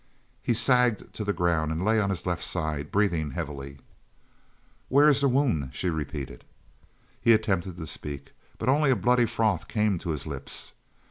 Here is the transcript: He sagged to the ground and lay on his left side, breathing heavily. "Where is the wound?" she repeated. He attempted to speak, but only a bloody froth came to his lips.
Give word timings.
He 0.41 0.55
sagged 0.55 1.13
to 1.13 1.23
the 1.23 1.31
ground 1.31 1.71
and 1.71 1.85
lay 1.85 1.99
on 1.99 2.09
his 2.09 2.25
left 2.25 2.43
side, 2.43 2.91
breathing 2.91 3.29
heavily. 3.37 3.77
"Where 4.89 5.07
is 5.07 5.21
the 5.21 5.27
wound?" 5.29 5.75
she 5.75 5.91
repeated. 5.91 6.43
He 7.21 7.33
attempted 7.33 7.77
to 7.77 7.85
speak, 7.85 8.33
but 8.57 8.67
only 8.67 8.89
a 8.89 8.95
bloody 8.95 9.27
froth 9.27 9.67
came 9.67 9.99
to 9.99 10.09
his 10.09 10.25
lips. 10.25 10.73